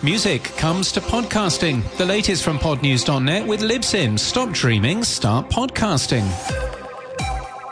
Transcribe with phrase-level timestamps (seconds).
[0.00, 1.82] Music comes to podcasting.
[1.96, 4.16] The latest from podnews.net with Libsyn.
[4.16, 6.24] Stop dreaming, start podcasting.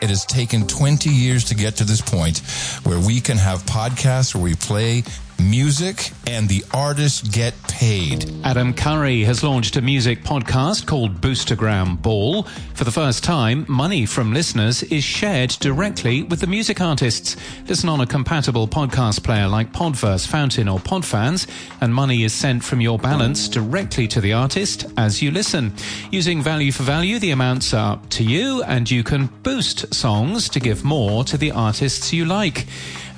[0.03, 2.39] It has taken 20 years to get to this point
[2.83, 5.05] where we can have podcasts where we play
[5.39, 8.31] music and the artists get paid.
[8.45, 12.43] Adam Curry has launched a music podcast called Boostagram Ball.
[12.75, 17.37] For the first time, money from listeners is shared directly with the music artists.
[17.69, 21.47] Listen on a compatible podcast player like Podverse, Fountain, or Podfans,
[21.81, 25.73] and money is sent from your balance directly to the artist as you listen.
[26.11, 30.49] Using value for value, the amounts are up to you, and you can boost songs
[30.51, 32.67] to give more to the artists you like.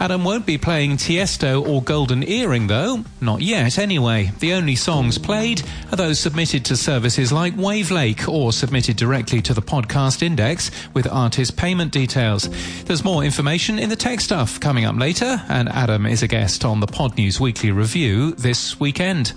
[0.01, 3.05] Adam won't be playing Tiesto or Golden Earring, though.
[3.21, 4.31] Not yet, anyway.
[4.39, 9.55] The only songs played are those submitted to services like Wavlake or submitted directly to
[9.55, 12.49] the podcast index with artist payment details.
[12.85, 16.65] There's more information in the tech stuff coming up later, and Adam is a guest
[16.65, 19.33] on the Podnews Weekly Review this weekend.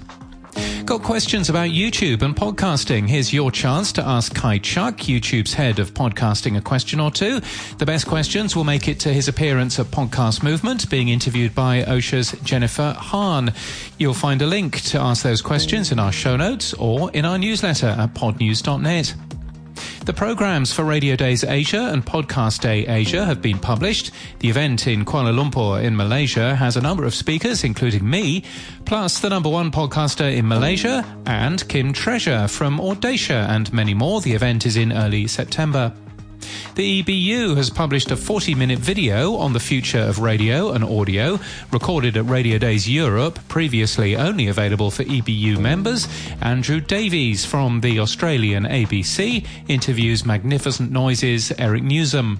[0.92, 3.08] Got questions about YouTube and podcasting?
[3.08, 7.40] Here's your chance to ask Kai Chuk, YouTube's head of podcasting, a question or two.
[7.78, 11.84] The best questions will make it to his appearance at Podcast Movement, being interviewed by
[11.84, 13.54] Ausha's Jennifer Han.
[14.00, 17.38] You'll find a link to ask those questions in our show notes or in our
[17.38, 19.14] newsletter at podnews.net.
[20.04, 24.10] The programs for Radiodays Asia and Podcast Day Asia have been published.
[24.40, 28.44] The event in Kuala Lumpur in Malaysia has a number of speakers, including me,
[28.86, 34.22] plus the number one podcaster in Malaysia and Kym Treasure from Audacia and many more.
[34.22, 35.94] The event is in early September.
[36.76, 41.38] The EBU has published a 40 minute video on the future of radio and audio,
[41.72, 46.08] recorded at Radio Days Europe, previously only available for EBU members.
[46.40, 52.40] Andrew Davies from the Australian ABC interviews Magnificent Noises Eric Nuzum.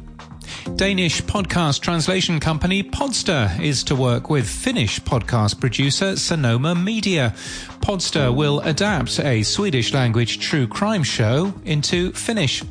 [0.76, 7.34] Danish podcast translation company Podster is to work with Finnish podcast producer Sanoma Media.
[7.82, 12.64] Podster will adapt a Swedish language true crime show into Finnish.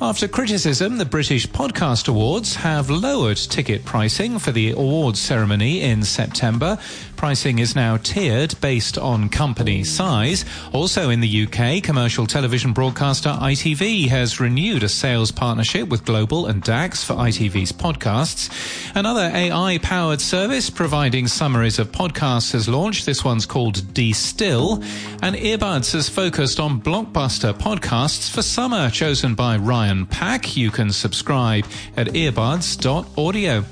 [0.00, 6.02] After criticism, the British Podcast Awards have lowered ticket pricing for the awards ceremony in
[6.02, 6.78] September.
[7.16, 10.44] Pricing is now tiered based on company size.
[10.72, 16.46] Also in the UK, commercial television broadcaster ITV has renewed a sales partnership with Global
[16.46, 18.50] and DAX for ITV's podcasts.
[18.96, 23.06] Another AI powered service providing summaries of podcasts has launched.
[23.06, 24.82] This one's called Destill.
[25.22, 30.56] And Earbuds has focused on blockbuster podcasts for summer, chosen by Ryan Pack.
[30.56, 31.64] You can subscribe
[31.96, 33.64] at earbuds.audio.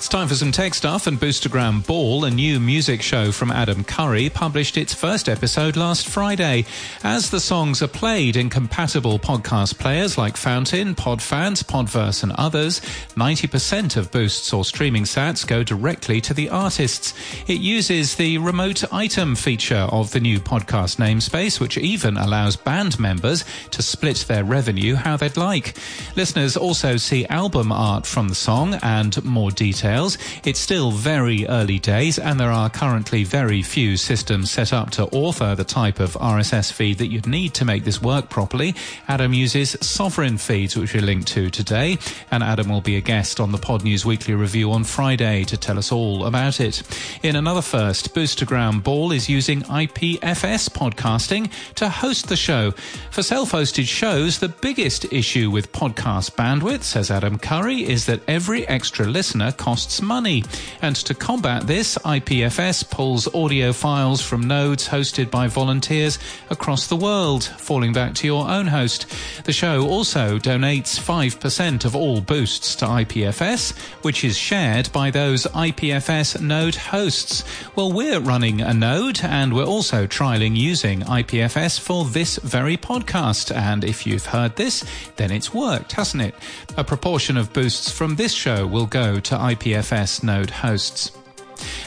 [0.00, 3.84] It's time for some tech stuff, and Boostagram Ball, a new music show from Adam
[3.84, 6.64] Curry, published its first episode last Friday.
[7.04, 12.80] As the songs are played in compatible podcast players like Fountain, Podfans, Podverse, and others,
[13.14, 17.12] 90% of boosts or streaming sats go directly to the artists.
[17.46, 22.98] It uses the remote item feature of the new podcast namespace, which even allows band
[22.98, 25.76] members to split their revenue how they'd like.
[26.16, 30.18] Listeners also see album art from the song and more details details.
[30.44, 35.06] It's still very early days, and there are currently very few systems set up to
[35.06, 38.74] author the type of RSS feed that you'd need to make this work properly.
[39.08, 41.98] Adam uses Sovereign feeds, which we link to today,
[42.30, 45.78] and Adam will be a guest on the Podnews Weekly Review on Friday to tell
[45.78, 46.82] us all about it.
[47.22, 52.70] In another first, Boostagram Ball is using IPFS podcasting to host the show.
[53.10, 58.66] For self-hosted shows, the biggest issue with podcast bandwidth, says Adam Curry, is that every
[58.68, 60.44] extra listener costs costs money.
[60.82, 66.18] And to combat this, IPFS pulls audio files from nodes hosted by volunteers
[66.50, 69.06] across the world, falling back to your own host.
[69.44, 73.74] The show also donates 5% of all boosts to IPFS,
[74.04, 77.42] which is shared by those IPFS node hosts.
[77.74, 83.50] Well, we're running a node and we're also trialing using IPFS for this very podcast.
[83.56, 84.84] And if you've heard this,
[85.16, 86.34] then it's worked, hasn't it?
[86.76, 91.12] A proportion of boosts from this show will go to IPFS IPFS node hosts.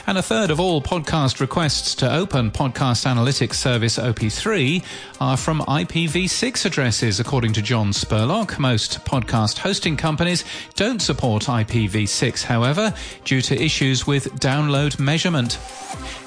[0.06, 4.82] And a third of all podcast requests to open podcast analytics service OP3
[5.20, 8.58] are from IPv6 addresses, according to John Spurlock.
[8.58, 10.44] Most podcast hosting companies
[10.76, 12.94] don't support IPv6, however,
[13.24, 15.58] due to issues with download measurement.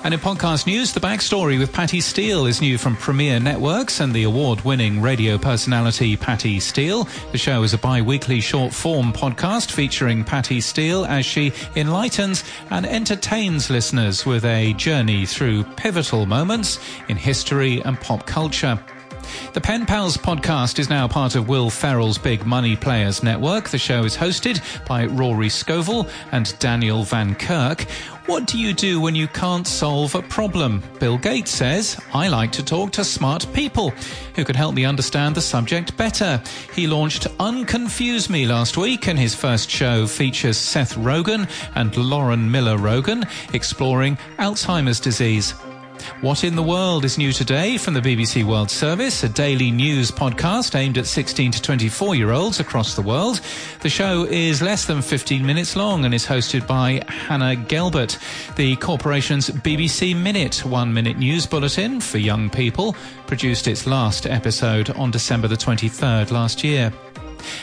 [0.07, 4.13] And in podcast news, the backstory with Patty Steele is new from Premier Networks and
[4.13, 7.09] the award winning radio personality Patty Steele.
[7.33, 12.45] The show is a bi weekly short form podcast featuring Patty Steele as she enlightens
[12.69, 18.79] and entertains listeners with a journey through pivotal moments in history and pop culture.
[19.53, 23.69] The Pen Pals podcast is now part of Will Ferrell's Big Money Players Network.
[23.69, 27.81] The show is hosted by Rory Scovel and Daniel Van Kirk.
[28.27, 30.83] What do you do when you can't solve a problem?
[30.99, 33.91] Bill Gates says, I like to talk to smart people
[34.35, 36.41] who can help me understand the subject better.
[36.73, 42.51] He launched Unconfuse Me last week, and his first show features Seth Rogen and Lauren
[42.51, 45.53] Miller Rogen exploring Alzheimer's disease.
[46.21, 50.11] What in the World is new today from the BBC World Service, a daily news
[50.11, 53.41] podcast aimed at 16 to 24 year olds across the world.
[53.81, 58.17] The show is less than 15 minutes long and is hosted by Hannah Gelbart.
[58.55, 62.95] The corporation's BBC Minute, one minute news bulletin for young people,
[63.27, 66.91] produced its last episode on December the 23rd last year.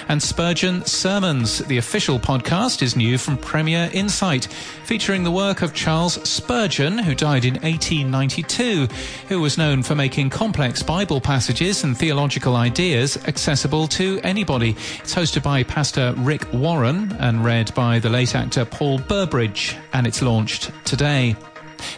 [0.08, 4.46] And Spurgeon Sermons, the official podcast, is new from Premier Insight,
[4.84, 8.88] featuring the work of Charles Spurgeon, who died in 1892,
[9.28, 14.70] who was known for making complex Bible passages and theological ideas accessible to anybody.
[15.00, 20.06] It's hosted by Pastor Rick Warren and read by the late actor Paul Burbridge, and
[20.06, 21.36] it's launched today.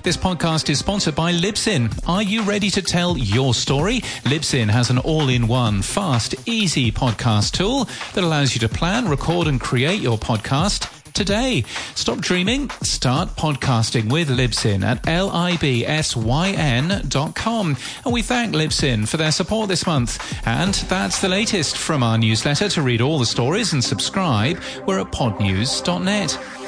[0.03, 1.93] This podcast is sponsored by Libsyn.
[2.09, 4.01] Are you ready to tell your story?
[4.25, 7.85] Libsyn has an all in one, fast, easy podcast tool
[8.15, 11.65] that allows you to plan, record, and create your podcast today.
[11.95, 17.77] Stop dreaming, start podcasting with Libsyn at L-I-B-S-Y-N.com.
[18.05, 20.47] And we thank Libsyn for their support this month.
[20.47, 22.69] And that's the latest from our newsletter.
[22.69, 26.66] To read all the stories and subscribe, we're at podnews.net.